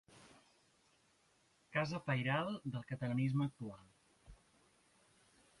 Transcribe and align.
Casa 1.77 2.01
pairal 2.09 2.49
del 2.77 2.89
catalanisme 2.93 3.49
actual. 3.49 3.87